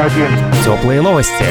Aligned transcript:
один. 0.00 0.28
Теплые 0.64 1.02
новости. 1.02 1.44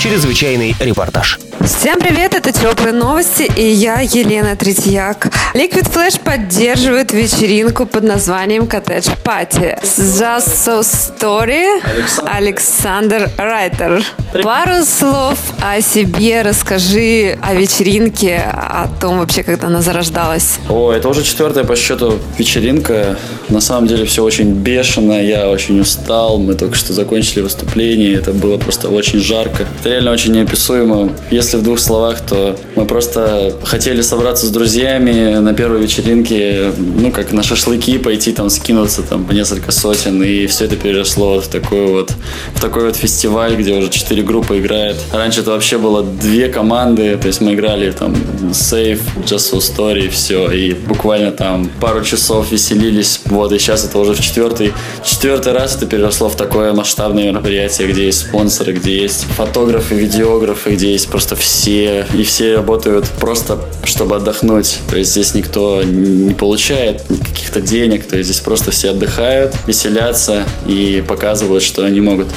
Чрезвычайный 0.00 0.74
репортаж. 0.80 1.38
Всем 1.60 1.98
привет, 1.98 2.34
это 2.34 2.52
Теплые 2.52 2.92
новости 2.92 3.50
и 3.56 3.64
я, 3.66 4.00
Елена 4.00 4.56
Третьяк. 4.56 5.30
Liquid 5.54 5.90
Flash 5.90 6.20
поддерживает 6.22 7.12
вечеринку 7.12 7.86
под 7.86 8.04
названием 8.04 8.66
Коттедж 8.66 9.08
Пати. 9.22 9.78
Just 9.82 10.66
So 10.66 10.80
Story 10.80 11.80
Александр 12.26 13.30
Райтер. 13.38 14.02
Пару 14.42 14.84
слов 14.84 15.38
о 15.62 15.80
себе 15.80 16.42
расскажи, 16.42 17.38
о 17.40 17.54
вечеринке, 17.54 18.42
о 18.52 18.88
том 19.00 19.18
вообще, 19.18 19.42
когда 19.42 19.68
она 19.68 19.80
зарождалась. 19.80 20.58
О, 20.68 20.92
это 20.92 21.08
уже 21.08 21.22
четвертая 21.22 21.64
по 21.64 21.76
счету 21.76 22.18
вечеринка. 22.36 23.16
На 23.48 23.60
самом 23.60 23.86
деле 23.86 24.04
все 24.06 24.24
очень 24.24 24.52
бешено, 24.52 25.22
я 25.22 25.48
очень 25.48 25.80
устал. 25.80 26.38
Мы 26.38 26.54
только 26.54 26.74
что 26.74 26.92
закончили 26.92 27.42
выступление, 27.42 27.73
это 27.82 28.32
было 28.32 28.56
просто 28.56 28.88
очень 28.88 29.18
жарко. 29.18 29.66
Это 29.80 29.90
реально 29.90 30.12
очень 30.12 30.32
неописуемо. 30.32 31.12
Если 31.30 31.56
в 31.56 31.62
двух 31.62 31.78
словах, 31.78 32.20
то 32.20 32.56
мы 32.76 32.86
просто 32.86 33.52
хотели 33.64 34.00
собраться 34.02 34.46
с 34.46 34.50
друзьями 34.50 35.38
на 35.38 35.54
первой 35.54 35.82
вечеринке, 35.82 36.72
ну, 36.78 37.10
как 37.10 37.32
на 37.32 37.42
шашлыки, 37.42 37.98
пойти 37.98 38.32
там 38.32 38.50
скинуться 38.50 39.02
там 39.02 39.24
по 39.24 39.32
несколько 39.32 39.72
сотен, 39.72 40.22
и 40.22 40.46
все 40.46 40.66
это 40.66 40.76
переросло 40.76 41.40
в 41.40 41.48
такой 41.48 41.86
вот, 41.86 42.12
в 42.54 42.60
такой 42.60 42.84
вот 42.84 42.96
фестиваль, 42.96 43.56
где 43.56 43.72
уже 43.72 43.90
четыре 43.90 44.22
группы 44.22 44.58
играют. 44.58 44.98
Раньше 45.12 45.40
это 45.40 45.50
вообще 45.50 45.78
было 45.78 46.02
две 46.02 46.48
команды, 46.48 47.16
то 47.16 47.26
есть 47.26 47.40
мы 47.40 47.54
играли 47.54 47.90
там 47.90 48.14
Safe, 48.52 49.00
Just 49.24 49.52
So 49.52 49.58
Story, 49.58 50.08
все, 50.08 50.50
и 50.50 50.74
буквально 50.74 51.32
там 51.32 51.70
пару 51.80 52.04
часов 52.04 52.52
веселились, 52.52 53.20
вот, 53.26 53.52
и 53.52 53.58
сейчас 53.58 53.84
это 53.84 53.98
уже 53.98 54.14
в 54.14 54.20
четвертый, 54.20 54.72
четвертый 55.04 55.52
раз 55.52 55.76
это 55.76 55.86
переросло 55.86 56.28
в 56.28 56.36
такое 56.36 56.72
масштабное 56.72 57.24
мероприятие, 57.24 57.53
где 57.78 58.06
есть 58.06 58.20
спонсоры, 58.20 58.72
где 58.72 59.02
есть 59.02 59.24
фотографы, 59.36 59.94
видеографы, 59.94 60.70
где 60.70 60.92
есть 60.92 61.08
просто 61.08 61.36
все, 61.36 62.06
и 62.14 62.22
все 62.24 62.56
работают 62.56 63.06
просто, 63.20 63.58
чтобы 63.84 64.16
отдохнуть. 64.16 64.78
То 64.88 64.96
есть 64.96 65.12
здесь 65.12 65.34
никто 65.34 65.82
не 65.82 66.34
получает 66.34 67.02
каких-то 67.02 67.60
денег, 67.60 68.06
то 68.06 68.16
есть 68.16 68.30
здесь 68.30 68.40
просто 68.40 68.70
все 68.70 68.90
отдыхают, 68.90 69.54
веселятся 69.66 70.44
и 70.66 71.02
показывают, 71.06 71.62
что 71.62 71.84
они 71.84 72.00
могут. 72.00 72.28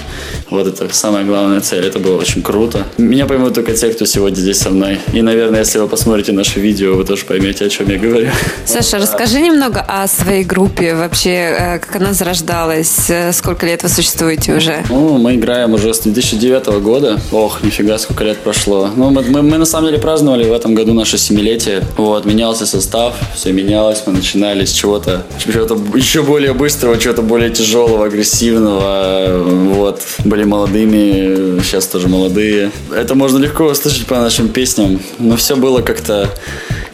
Вот 0.50 0.66
это 0.66 0.94
самая 0.94 1.26
главная 1.26 1.59
цель. 1.62 1.86
Это 1.86 2.00
было 2.00 2.17
очень 2.17 2.42
круто. 2.42 2.86
Меня 2.98 3.26
поймут 3.26 3.53
только 3.53 3.73
те, 3.73 3.90
кто 3.90 4.06
сегодня 4.06 4.40
здесь 4.40 4.59
со 4.59 4.70
мной. 4.70 5.00
И, 5.14 5.22
наверное, 5.22 5.59
если 5.59 5.80
вы 5.80 5.88
посмотрите 5.88 6.31
наше 6.31 6.59
видео, 6.59 6.95
вы 6.95 7.03
тоже 7.03 7.26
поймете, 7.26 7.66
о 7.66 7.70
чем 7.70 7.90
я 7.90 7.98
говорю. 7.98 8.30
Саша, 8.66 8.98
расскажи 8.98 9.42
немного 9.42 9.81
о 9.81 10.08
своей 10.08 10.45
группе, 10.45 10.95
вообще, 10.95 11.30
э, 11.30 11.80
как 11.80 11.98
она 11.98 12.14
зарождалась, 12.14 13.09
э, 13.09 13.34
сколько 13.34 13.66
лет 13.66 13.84
вы 13.84 13.90
существуете 13.90 14.56
уже? 14.56 14.84
Ну, 14.90 15.18
мы 15.18 15.36
играем 15.36 15.73
уже 15.73 15.94
с 15.94 16.00
2009 16.00 16.80
года. 16.80 17.20
Ох, 17.31 17.64
нифига, 17.64 17.98
сколько 17.98 18.23
лет 18.23 18.38
прошло. 18.38 18.90
Ну, 18.95 19.09
мы, 19.09 19.23
мы, 19.23 19.42
мы 19.42 19.58
на 19.58 19.66
самом 19.66 19.88
деле 19.88 20.00
праздновали 20.02 20.45
в 20.50 20.53
этом 20.53 20.75
году 20.75 20.94
наше 20.94 21.18
семилетие. 21.18 21.84
Вот, 21.98 22.25
менялся 22.25 22.66
состав, 22.66 23.16
все 23.36 23.52
менялось. 23.52 24.03
Мы 24.06 24.14
начинали 24.14 24.64
с 24.64 24.72
чего-то, 24.72 25.23
чего-то 25.38 25.78
еще 25.98 26.23
более 26.23 26.53
быстрого, 26.53 26.98
чего-то 26.98 27.22
более 27.22 27.50
тяжелого, 27.50 28.06
агрессивного. 28.06 29.44
Вот, 29.44 30.02
были 30.38 30.45
молодыми, 30.45 31.59
сейчас 31.63 31.88
тоже 31.88 32.07
молодые. 32.07 32.69
Это 32.95 33.16
можно 33.16 33.39
легко 33.39 33.63
услышать 33.63 34.05
по 34.05 34.17
нашим 34.17 34.49
песням. 34.49 34.99
Но 35.17 35.35
все 35.35 35.55
было 35.55 35.81
как-то 35.81 36.29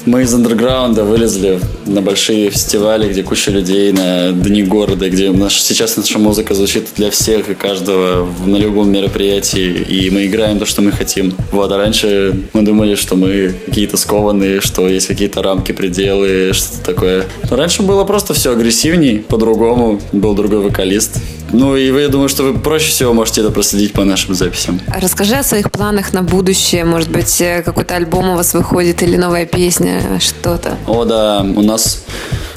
мы 0.05 0.23
из 0.23 0.33
андерграунда 0.33 1.03
вылезли 1.03 1.59
на 1.85 2.01
большие 2.01 2.49
фестивали, 2.49 3.09
где 3.09 3.23
куча 3.23 3.51
людей 3.51 3.91
на 3.91 4.31
дни 4.31 4.63
города, 4.63 5.09
где 5.09 5.31
наш, 5.31 5.61
сейчас 5.61 5.97
наша 5.97 6.19
музыка 6.19 6.53
звучит 6.53 6.87
для 6.95 7.09
всех 7.09 7.49
и 7.49 7.55
каждого 7.55 8.27
на 8.45 8.57
любом 8.57 8.91
мероприятии, 8.91 9.69
и 9.71 10.09
мы 10.09 10.25
играем 10.25 10.59
то, 10.59 10.65
что 10.65 10.81
мы 10.81 10.91
хотим. 10.91 11.33
Вот, 11.51 11.71
а 11.71 11.77
раньше 11.77 12.47
мы 12.53 12.61
думали, 12.63 12.95
что 12.95 13.15
мы 13.15 13.53
какие-то 13.65 13.97
скованные, 13.97 14.61
что 14.61 14.87
есть 14.87 15.07
какие-то 15.07 15.41
рамки, 15.41 15.71
пределы, 15.71 16.51
что-то 16.53 16.83
такое. 16.83 17.25
Но 17.49 17.55
раньше 17.55 17.81
было 17.83 18.03
просто 18.03 18.33
все 18.33 18.51
агрессивней, 18.51 19.19
по-другому, 19.19 20.01
был 20.11 20.33
другой 20.33 20.61
вокалист. 20.61 21.19
Ну 21.53 21.75
и 21.77 21.91
вы, 21.91 22.01
я 22.01 22.09
думаю, 22.09 22.29
что 22.29 22.43
вы 22.43 22.59
проще 22.59 22.89
всего 22.89 23.13
можете 23.13 23.41
это 23.41 23.51
проследить 23.51 23.93
по 23.93 24.03
нашим 24.03 24.33
записям. 24.33 24.81
Расскажи 24.87 25.35
о 25.35 25.43
своих 25.43 25.71
планах 25.71 26.11
на 26.11 26.23
будущее. 26.23 26.83
Может 26.83 27.11
быть, 27.11 27.39
э, 27.41 27.61
какой-то 27.61 27.95
альбом 27.95 28.29
у 28.29 28.35
вас 28.35 28.55
выходит 28.55 29.03
или 29.03 29.17
новая 29.17 29.45
песня, 29.45 29.92
что-то. 30.19 30.77
О, 30.87 31.05
да, 31.05 31.41
у 31.41 31.61
нас 31.61 32.03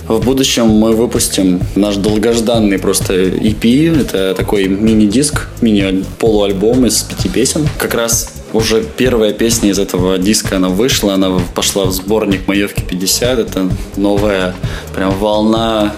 в 0.08 0.20
будущем 0.24 0.66
мы 0.66 0.92
выпустим 0.94 1.60
наш 1.74 1.96
долгожданный 1.96 2.78
просто 2.78 3.14
EP. 3.14 4.00
Это 4.00 4.34
такой 4.34 4.68
мини-диск, 4.68 5.48
мини-полуальбом 5.60 6.86
из 6.86 7.02
пяти 7.02 7.28
песен. 7.28 7.68
Как 7.78 7.94
раз 7.94 8.32
уже 8.52 8.82
первая 8.82 9.32
песня 9.32 9.70
из 9.70 9.78
этого 9.78 10.18
диска, 10.18 10.56
она 10.56 10.68
вышла, 10.68 11.14
она 11.14 11.40
пошла 11.54 11.86
в 11.86 11.92
сборник 11.92 12.46
«Маевки 12.46 12.82
50». 12.88 13.40
Это 13.40 13.68
новая 13.96 14.54
прям 14.94 15.18
волна 15.18 15.94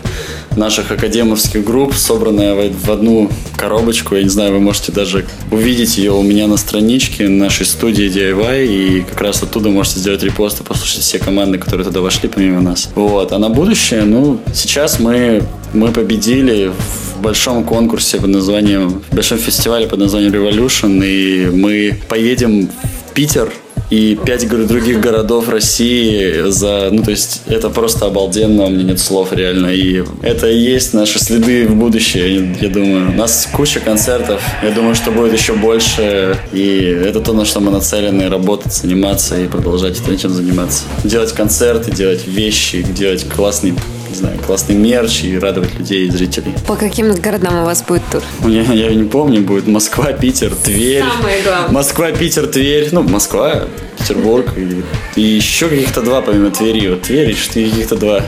наших 0.58 0.90
академовских 0.90 1.64
групп, 1.64 1.94
собранная 1.94 2.70
в 2.70 2.90
одну 2.90 3.30
коробочку. 3.56 4.14
Я 4.14 4.22
не 4.22 4.28
знаю, 4.28 4.52
вы 4.52 4.60
можете 4.60 4.92
даже 4.92 5.24
увидеть 5.50 5.96
ее 5.98 6.12
у 6.12 6.22
меня 6.22 6.46
на 6.46 6.56
страничке 6.56 7.28
нашей 7.28 7.66
студии 7.66 8.06
DIY, 8.06 8.66
и 8.66 9.00
как 9.02 9.20
раз 9.20 9.42
оттуда 9.42 9.68
можете 9.70 10.00
сделать 10.00 10.22
репост 10.22 10.60
и 10.60 10.64
послушать 10.64 11.02
все 11.02 11.18
команды, 11.18 11.58
которые 11.58 11.86
туда 11.86 12.00
вошли 12.00 12.28
помимо 12.28 12.60
нас. 12.60 12.90
Вот. 12.94 13.32
А 13.32 13.38
на 13.38 13.48
будущее, 13.48 14.02
ну, 14.02 14.40
сейчас 14.52 15.00
мы, 15.00 15.42
мы 15.72 15.92
победили 15.92 16.72
в 17.14 17.22
большом 17.22 17.64
конкурсе 17.64 18.18
под 18.18 18.30
названием, 18.30 19.02
в 19.10 19.14
большом 19.14 19.38
фестивале 19.38 19.86
под 19.86 20.00
названием 20.00 20.32
Revolution, 20.32 21.04
и 21.04 21.46
мы 21.46 21.98
поедем 22.08 22.68
в 22.68 23.14
Питер 23.14 23.52
и 23.90 24.18
пять 24.24 24.48
других 24.48 25.00
городов 25.00 25.48
России 25.48 26.50
за... 26.50 26.88
Ну, 26.90 27.02
то 27.02 27.10
есть, 27.10 27.42
это 27.46 27.70
просто 27.70 28.06
обалденно, 28.06 28.64
у 28.64 28.70
меня 28.70 28.84
нет 28.84 29.00
слов 29.00 29.32
реально. 29.32 29.68
И 29.68 30.04
это 30.22 30.48
и 30.48 30.58
есть 30.58 30.94
наши 30.94 31.18
следы 31.18 31.66
в 31.66 31.74
будущее, 31.74 32.56
я 32.60 32.68
думаю. 32.68 33.10
У 33.10 33.14
нас 33.14 33.48
куча 33.52 33.80
концертов, 33.80 34.42
я 34.62 34.70
думаю, 34.70 34.94
что 34.94 35.10
будет 35.10 35.32
еще 35.32 35.54
больше. 35.54 36.36
И 36.52 36.78
это 37.04 37.20
то, 37.20 37.32
на 37.32 37.44
что 37.44 37.60
мы 37.60 37.70
нацелены, 37.70 38.28
работать, 38.28 38.72
заниматься 38.72 39.40
и 39.40 39.46
продолжать 39.46 40.00
этим 40.08 40.30
заниматься. 40.30 40.84
Делать 41.04 41.32
концерты, 41.32 41.90
делать 41.90 42.26
вещи, 42.26 42.82
делать 42.82 43.26
классный 43.28 43.74
не 44.08 44.14
знаю, 44.14 44.38
классный 44.46 44.74
мерч 44.74 45.24
и 45.24 45.38
радовать 45.38 45.78
людей 45.78 46.06
и 46.06 46.10
зрителей. 46.10 46.54
По 46.66 46.76
каким 46.76 47.14
городам 47.14 47.62
у 47.62 47.64
вас 47.64 47.82
будет 47.82 48.02
тур? 48.10 48.22
Я, 48.46 48.62
я 48.62 48.94
не 48.94 49.04
помню, 49.04 49.42
будет 49.42 49.66
Москва, 49.66 50.12
Питер, 50.12 50.54
Тверь. 50.54 51.04
Самое 51.16 51.42
главное. 51.42 51.72
Москва, 51.72 52.12
Питер, 52.12 52.46
Тверь. 52.46 52.88
Ну, 52.92 53.02
Москва, 53.02 53.64
Петербург 53.98 54.46
и, 54.56 54.82
и 55.16 55.22
еще 55.22 55.68
каких-то 55.68 56.02
два, 56.02 56.22
помимо 56.22 56.50
Твери. 56.50 56.88
Вот 56.88 57.02
Тверь 57.02 57.30
и 57.30 57.34
каких-то 57.34 57.96
два. 57.96 58.22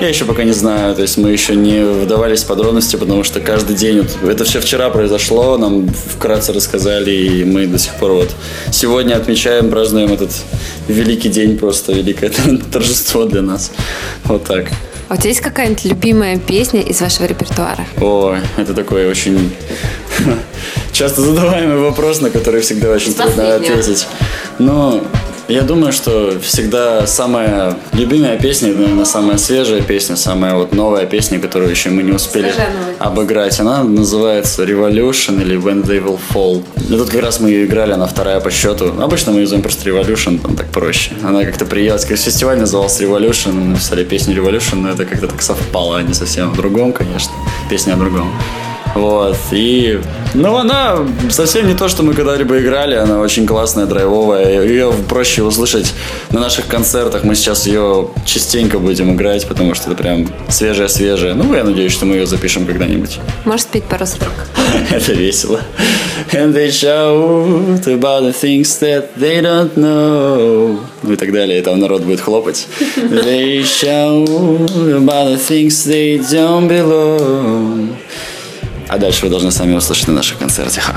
Я 0.00 0.08
еще 0.08 0.24
пока 0.24 0.44
не 0.44 0.52
знаю, 0.52 0.94
то 0.94 1.02
есть 1.02 1.16
мы 1.16 1.30
еще 1.30 1.54
не 1.54 1.82
вдавались 1.84 2.42
в 2.42 2.46
подробности, 2.46 2.96
потому 2.96 3.24
что 3.24 3.40
каждый 3.40 3.76
день, 3.76 4.06
вот, 4.22 4.30
это 4.30 4.44
все 4.44 4.60
вчера 4.60 4.90
произошло, 4.90 5.56
нам 5.58 5.88
вкратце 5.88 6.52
рассказали, 6.52 7.10
и 7.10 7.44
мы 7.44 7.66
до 7.66 7.78
сих 7.78 7.94
пор 7.94 8.12
вот 8.12 8.30
сегодня 8.70 9.14
отмечаем, 9.16 9.70
празднуем 9.70 10.12
этот 10.12 10.30
великий 10.88 11.28
день, 11.28 11.58
просто 11.58 11.92
великое 11.92 12.30
торжество 12.72 13.24
для 13.24 13.42
нас. 13.42 13.72
Вот 14.24 14.44
так. 14.44 14.68
А 15.08 15.14
у 15.14 15.16
тебя 15.16 15.28
есть 15.28 15.40
какая-нибудь 15.40 15.84
любимая 15.84 16.38
песня 16.38 16.80
из 16.80 17.00
вашего 17.00 17.26
репертуара? 17.26 17.86
О, 18.00 18.36
это 18.56 18.74
такой 18.74 19.06
очень 19.08 19.54
часто 20.92 21.20
задаваемый 21.20 21.78
вопрос, 21.78 22.20
на 22.20 22.30
который 22.30 22.60
всегда 22.60 22.90
очень 22.90 23.14
трудно 23.14 23.54
ответить. 23.56 24.06
Но 24.58 25.04
я 25.48 25.62
думаю, 25.62 25.92
что 25.92 26.38
всегда 26.40 27.06
самая 27.06 27.76
любимая 27.92 28.38
песня, 28.38 28.72
наверное, 28.72 29.04
самая 29.04 29.38
свежая 29.38 29.80
песня, 29.80 30.16
самая 30.16 30.54
вот 30.54 30.74
новая 30.74 31.06
песня, 31.06 31.38
которую 31.38 31.70
еще 31.70 31.90
мы 31.90 32.02
не 32.02 32.12
успели 32.12 32.52
обыграть, 32.98 33.58
она 33.60 33.84
называется 33.84 34.64
Revolution 34.64 35.40
или 35.40 35.56
When 35.56 35.84
They 35.84 36.02
Will 36.04 36.18
Fall. 36.32 36.64
И 36.88 36.96
тут 36.96 37.10
как 37.10 37.22
раз 37.22 37.40
мы 37.40 37.50
ее 37.50 37.66
играли, 37.66 37.92
она 37.92 38.06
вторая 38.06 38.40
по 38.40 38.50
счету. 38.50 38.92
Обычно 39.00 39.32
мы 39.32 39.40
юзаем 39.40 39.62
просто 39.62 39.88
Revolution, 39.88 40.40
там 40.40 40.56
так 40.56 40.66
проще. 40.68 41.12
Она 41.22 41.44
как-то 41.44 41.64
приелась, 41.64 42.04
как 42.04 42.18
фестиваль 42.18 42.58
назывался 42.58 43.04
Revolution, 43.04 43.52
мы 43.52 43.64
написали 43.64 44.04
песню 44.04 44.34
Revolution, 44.36 44.76
но 44.76 44.90
это 44.90 45.04
как-то 45.04 45.28
так 45.28 45.42
совпало, 45.42 45.98
а 45.98 46.02
не 46.02 46.14
совсем 46.14 46.50
в 46.50 46.56
другом, 46.56 46.92
конечно. 46.92 47.32
Песня 47.70 47.94
о 47.94 47.96
другом. 47.96 48.32
Вот. 48.96 49.36
И, 49.52 50.00
ну, 50.34 50.56
она 50.56 50.98
совсем 51.30 51.66
не 51.66 51.74
то, 51.74 51.88
что 51.88 52.02
мы 52.02 52.14
когда-либо 52.14 52.58
играли. 52.60 52.94
Она 52.94 53.20
очень 53.20 53.46
классная, 53.46 53.86
драйвовая. 53.86 54.62
Ее 54.62 54.92
проще 55.08 55.42
услышать 55.42 55.92
на 56.30 56.40
наших 56.40 56.66
концертах. 56.66 57.24
Мы 57.24 57.34
сейчас 57.34 57.66
ее 57.66 58.08
частенько 58.24 58.78
будем 58.78 59.14
играть, 59.14 59.46
потому 59.46 59.74
что 59.74 59.90
это 59.90 60.02
прям 60.02 60.26
свежая-свежая. 60.48 61.34
Ну, 61.34 61.54
я 61.54 61.64
надеюсь, 61.64 61.92
что 61.92 62.06
мы 62.06 62.16
ее 62.16 62.26
запишем 62.26 62.66
когда-нибудь. 62.66 63.18
Можешь 63.44 63.62
спеть 63.62 63.84
пару 63.84 64.06
строк? 64.06 64.32
Это 64.90 65.12
весело. 65.12 65.60
And 66.32 66.54
they 66.54 66.70
shout 66.70 67.86
about 67.86 68.22
the 68.22 68.32
things 68.32 68.78
that 68.80 69.14
they 69.16 69.40
don't 69.40 69.76
know. 69.76 70.80
Ну 71.02 71.12
и 71.12 71.16
так 71.16 71.32
далее. 71.32 71.58
И 71.58 71.62
там 71.62 71.78
народ 71.78 72.02
будет 72.02 72.20
хлопать. 72.20 72.66
They 72.96 73.62
shout 73.62 74.26
about 74.26 75.28
the 75.28 75.38
things 75.38 75.86
they 75.86 76.18
don't 76.18 76.68
belong. 76.68 77.85
А 78.88 78.98
дальше 78.98 79.24
вы 79.24 79.30
должны 79.30 79.50
сами 79.50 79.74
услышать 79.74 80.08
на 80.08 80.14
наших 80.14 80.38
концертах. 80.38 80.92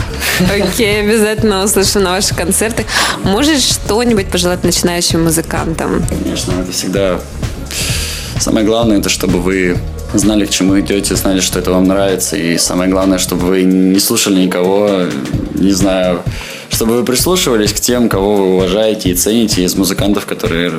Окей, 0.52 1.02
обязательно 1.02 1.64
услышу 1.64 2.00
на 2.00 2.12
ваших 2.12 2.38
концертах. 2.38 2.86
Можешь 3.24 3.64
что-нибудь 3.64 4.28
пожелать 4.28 4.64
начинающим 4.64 5.24
музыкантам? 5.24 6.06
Конечно, 6.08 6.54
это 6.62 6.72
всегда 6.72 7.20
самое 8.40 8.66
главное, 8.66 9.00
это 9.00 9.10
чтобы 9.10 9.40
вы 9.40 9.78
знали, 10.14 10.46
к 10.46 10.50
чему 10.50 10.80
идете, 10.80 11.16
знали, 11.16 11.40
что 11.40 11.60
это 11.60 11.72
вам 11.72 11.86
нравится. 11.86 12.36
И 12.36 12.58
самое 12.58 12.90
главное, 12.90 13.18
чтобы 13.18 13.48
вы 13.48 13.64
не 13.64 14.00
слушали 14.00 14.44
никого, 14.44 15.06
не 15.56 15.72
знаю, 15.72 16.24
чтобы 16.70 16.98
вы 16.98 17.04
прислушивались 17.04 17.74
к 17.74 17.80
тем, 17.80 18.10
кого 18.10 18.36
вы 18.36 18.56
уважаете 18.56 19.10
и 19.10 19.16
цените 19.16 19.64
из 19.64 19.76
музыкантов, 19.76 20.26
которые 20.26 20.74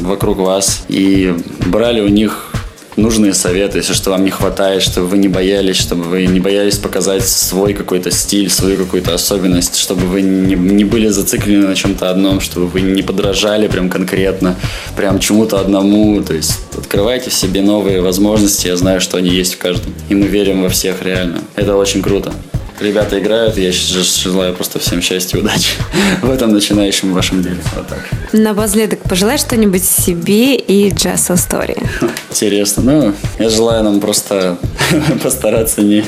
вокруг 0.00 0.38
вас, 0.38 0.84
и 0.88 1.34
брали 1.66 2.00
у 2.00 2.08
них 2.08 2.52
нужные 2.96 3.34
советы, 3.34 3.78
если 3.78 3.92
что 3.92 4.10
вам 4.10 4.24
не 4.24 4.30
хватает, 4.30 4.82
чтобы 4.82 5.06
вы 5.08 5.18
не 5.18 5.28
боялись, 5.28 5.76
чтобы 5.76 6.04
вы 6.04 6.26
не 6.26 6.40
боялись 6.40 6.78
показать 6.78 7.26
свой 7.26 7.74
какой-то 7.74 8.10
стиль, 8.10 8.50
свою 8.50 8.76
какую-то 8.76 9.14
особенность, 9.14 9.76
чтобы 9.76 10.06
вы 10.06 10.22
не, 10.22 10.54
не 10.54 10.84
были 10.84 11.08
зациклены 11.08 11.68
на 11.68 11.74
чем-то 11.74 12.10
одном, 12.10 12.40
чтобы 12.40 12.66
вы 12.66 12.80
не 12.80 13.02
подражали 13.02 13.68
прям 13.68 13.90
конкретно, 13.90 14.56
прям 14.96 15.18
чему-то 15.18 15.60
одному. 15.60 16.22
То 16.22 16.34
есть 16.34 16.58
открывайте 16.76 17.30
в 17.30 17.34
себе 17.34 17.60
новые 17.60 18.00
возможности, 18.00 18.68
я 18.68 18.76
знаю, 18.76 19.00
что 19.00 19.18
они 19.18 19.30
есть 19.30 19.54
в 19.54 19.58
каждом. 19.58 19.92
И 20.08 20.14
мы 20.14 20.26
верим 20.26 20.62
во 20.62 20.68
всех 20.68 21.02
реально. 21.02 21.40
Это 21.54 21.76
очень 21.76 22.02
круто 22.02 22.32
ребята 22.80 23.18
играют. 23.18 23.56
Я 23.56 23.72
желаю 23.72 24.54
просто 24.54 24.78
всем 24.78 25.00
счастья 25.00 25.38
и 25.38 25.40
удачи 25.40 25.74
в 26.22 26.30
этом 26.30 26.52
начинающем 26.52 27.12
вашем 27.12 27.42
деле. 27.42 27.58
Вот 27.74 27.88
так. 27.88 28.00
Напоследок, 28.32 29.00
пожелай 29.00 29.38
что-нибудь 29.38 29.84
себе 29.84 30.56
и 30.56 30.90
a 31.30 31.34
Story. 31.34 31.82
Интересно. 32.30 32.82
Ну, 32.82 33.14
я 33.38 33.48
желаю 33.48 33.84
нам 33.84 34.00
просто 34.00 34.58
постараться 35.22 35.82
не, 35.82 36.04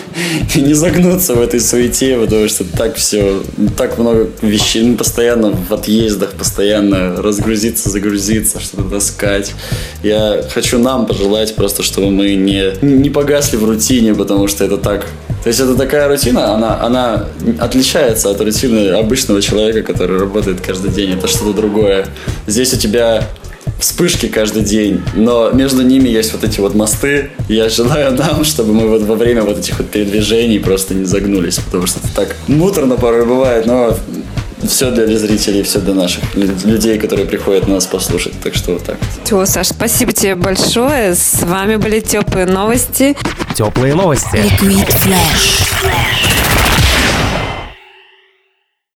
не 0.54 0.74
загнуться 0.74 1.34
в 1.34 1.40
этой 1.40 1.60
суете, 1.60 2.18
потому 2.18 2.48
что 2.48 2.64
так 2.64 2.96
все, 2.96 3.42
так 3.76 3.98
много 3.98 4.28
вещей, 4.42 4.82
ну, 4.82 4.96
постоянно 4.96 5.50
в 5.50 5.72
отъездах, 5.72 6.32
постоянно 6.32 7.16
разгрузиться, 7.22 7.90
загрузиться, 7.90 8.60
что-то 8.60 8.84
таскать. 8.84 9.52
Я 10.02 10.44
хочу 10.52 10.78
нам 10.78 11.06
пожелать 11.06 11.54
просто, 11.54 11.82
чтобы 11.82 12.10
мы 12.10 12.34
не, 12.34 12.72
не 12.82 13.10
погасли 13.10 13.56
в 13.56 13.64
рутине, 13.64 14.14
потому 14.14 14.48
что 14.48 14.64
это 14.64 14.76
так 14.76 15.06
то 15.42 15.48
есть 15.50 15.60
это 15.60 15.76
такая 15.76 16.08
рутина, 16.08 16.52
она, 16.52 16.82
она 16.82 17.28
отличается 17.60 18.28
от 18.28 18.40
рутины 18.40 18.88
обычного 18.90 19.40
человека, 19.40 19.92
который 19.92 20.18
работает 20.18 20.60
каждый 20.60 20.90
день. 20.90 21.12
Это 21.16 21.28
что-то 21.28 21.52
другое. 21.52 22.06
Здесь 22.48 22.74
у 22.74 22.76
тебя 22.76 23.28
вспышки 23.78 24.26
каждый 24.26 24.62
день, 24.62 25.02
но 25.14 25.50
между 25.50 25.82
ними 25.82 26.08
есть 26.08 26.32
вот 26.32 26.44
эти 26.44 26.60
вот 26.60 26.74
мосты. 26.74 27.30
Я 27.48 27.68
желаю 27.68 28.12
нам, 28.12 28.44
чтобы 28.44 28.72
мы 28.72 28.88
вот 28.88 29.02
во 29.02 29.14
время 29.14 29.42
вот 29.42 29.58
этих 29.58 29.78
вот 29.78 29.90
передвижений 29.90 30.58
просто 30.58 30.94
не 30.94 31.04
загнулись, 31.04 31.58
потому 31.58 31.86
что 31.86 32.00
это 32.00 32.14
так 32.14 32.36
муторно 32.48 32.96
порой 32.96 33.24
бывает, 33.24 33.66
но 33.66 33.96
все 34.66 34.90
для 34.90 35.18
зрителей, 35.18 35.62
все 35.62 35.78
для 35.78 35.94
наших 35.94 36.22
людей, 36.34 36.98
которые 36.98 37.26
приходят 37.26 37.68
нас 37.68 37.86
послушать. 37.86 38.34
Так 38.42 38.54
что 38.54 38.72
вот 38.72 38.84
так. 38.84 38.96
Все, 39.24 39.46
Саш, 39.46 39.68
спасибо 39.68 40.12
тебе 40.12 40.34
большое. 40.34 41.14
С 41.14 41.42
вами 41.42 41.76
были 41.76 42.00
теплые 42.00 42.46
новости. 42.46 43.16
Теплые 43.54 43.94
новости. 43.94 44.36
Liquid 44.36 44.88
Flash. 44.88 46.27